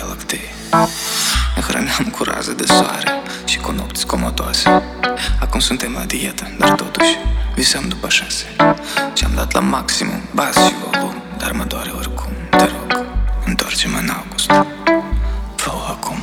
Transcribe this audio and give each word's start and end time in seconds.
Paris, 0.00 0.06
Calea 0.06 0.06
Lactee 0.08 0.50
Ne 1.56 1.62
hrăneam 1.62 2.14
cu 2.16 2.24
rază 2.24 2.52
de 2.52 2.64
soare 2.66 3.22
Și 3.44 3.58
cu 3.58 3.70
nopți 3.70 4.06
comotoase 4.06 4.82
Acum 5.40 5.60
suntem 5.60 5.92
la 5.98 6.04
dietă, 6.04 6.50
dar 6.58 6.70
totuși 6.70 7.18
Visăm 7.54 7.88
după 7.88 8.08
șase. 8.08 8.44
Ce-am 9.12 9.32
dat 9.34 9.52
la 9.52 9.60
maximum, 9.60 10.20
bas 10.34 10.66
și 10.66 10.74
volum 10.90 11.22
Dar 11.38 11.52
mă 11.52 11.64
doare 11.64 11.90
oricum, 11.96 12.30
te 12.50 12.56
rog 12.64 13.06
Întoarce-mă 13.44 13.98
în 14.02 14.08
august. 14.08 14.50
Fă 15.56 15.70
acum. 15.88 16.16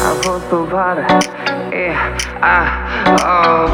A 0.00 0.14
fost 0.20 0.52
o 0.52 0.64
vară 0.64 1.06
e, 1.70 1.94
a, 2.40 2.62
oh. 3.10 3.70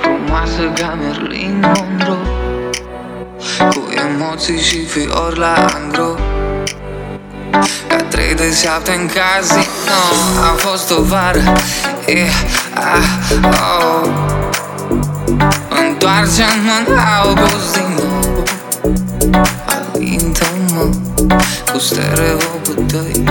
Frumoasă 0.00 0.62
ca 0.74 0.98
Merlin 1.00 1.60
Monroe 1.60 2.70
Cu 3.70 3.88
emoții 4.08 4.60
și 4.60 4.84
fiori 4.84 5.38
la 5.38 5.54
angro 5.54 6.16
Ca 7.88 7.96
trei 8.08 8.34
de 8.34 8.54
șapte 8.62 8.92
în 8.92 9.06
casino 9.06 10.00
A 10.50 10.54
fost 10.56 10.90
o 10.90 11.02
vară 11.02 11.42
e, 12.06 12.28
a, 12.74 12.96
oh. 13.78 14.08
Întoarce-mă 15.86 16.70
în 16.86 16.98
august 17.22 17.72
din 17.72 17.98
nou 17.98 18.44
Alintă-mă 19.66 20.88
cu 21.72 21.78
stereopul 21.78 22.84
tăi 22.86 23.24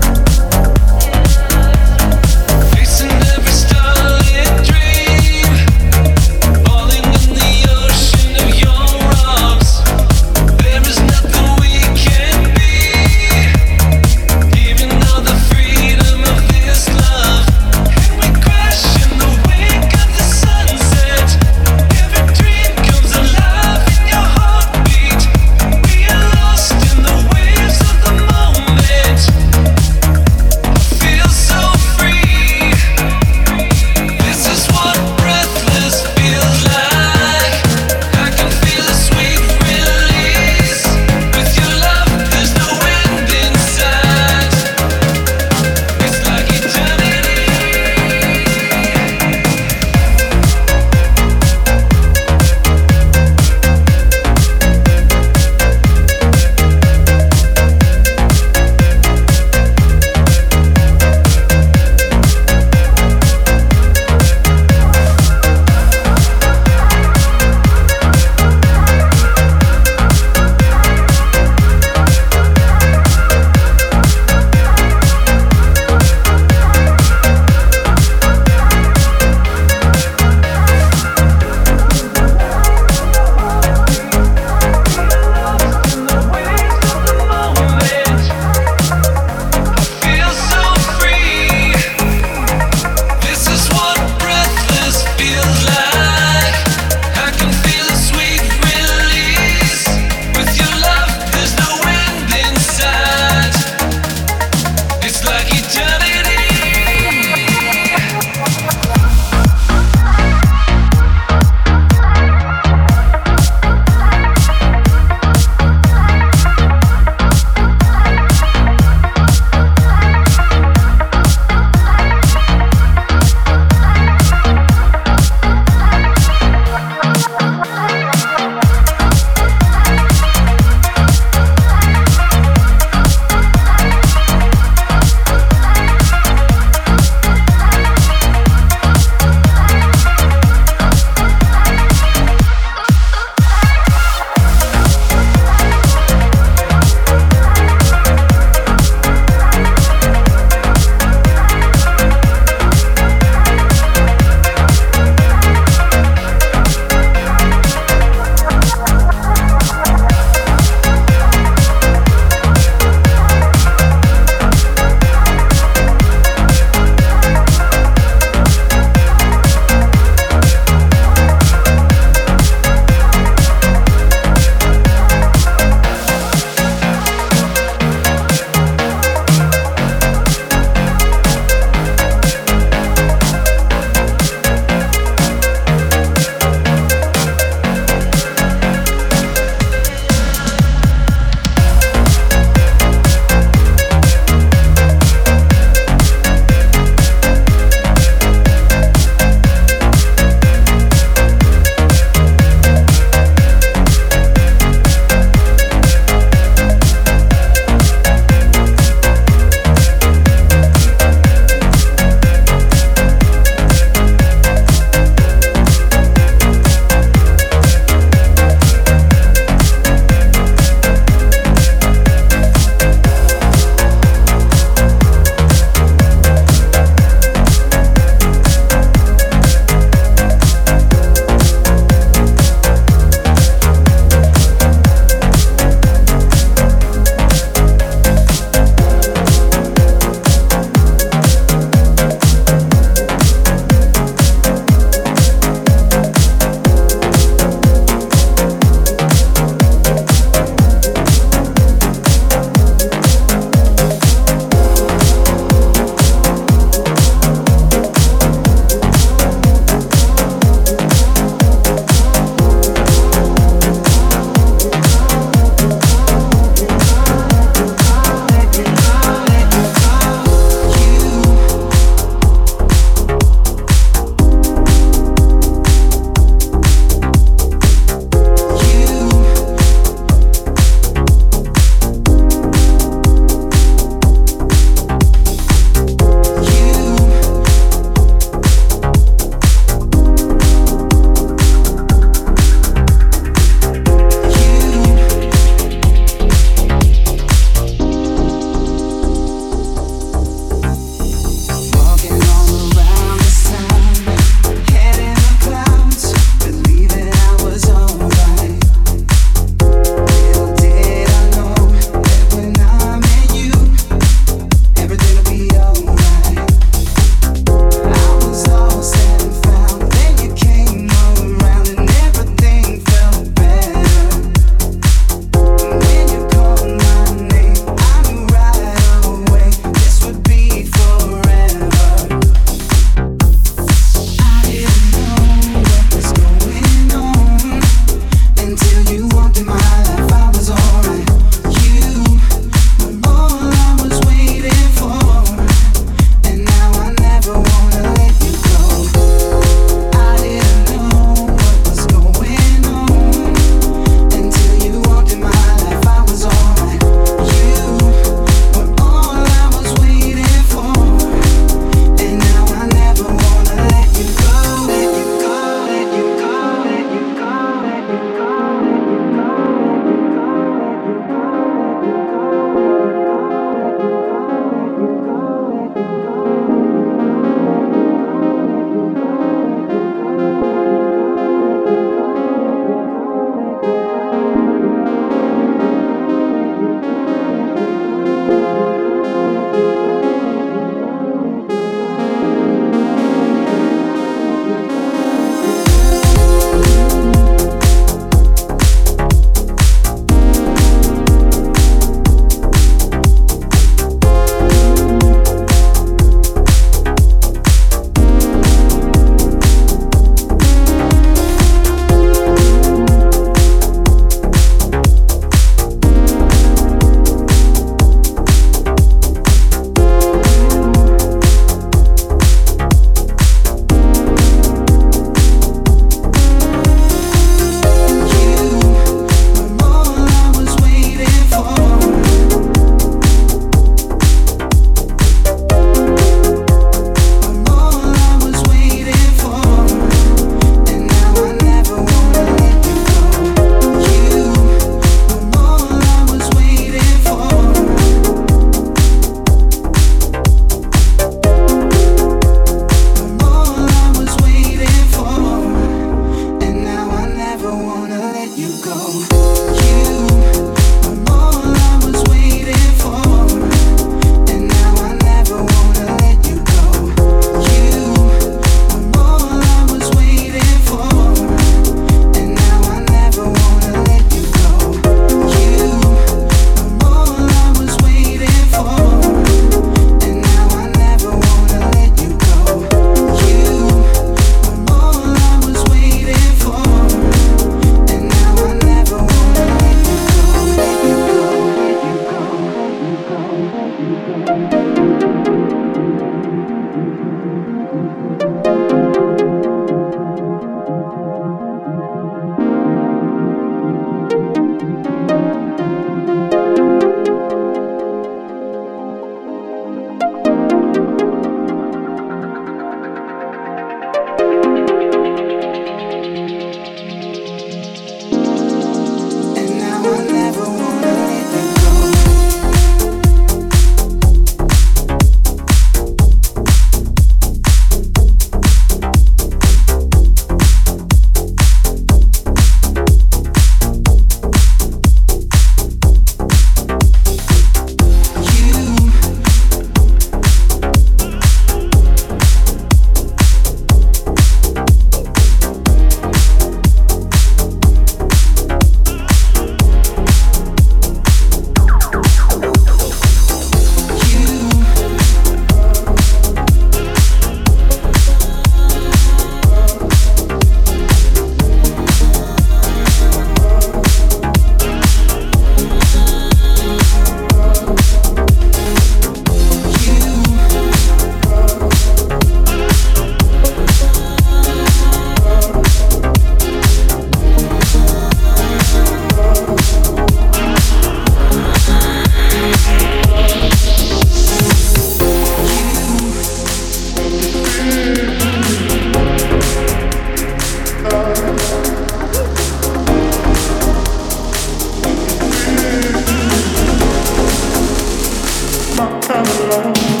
come 598.99 599.25
alone. 599.25 600.00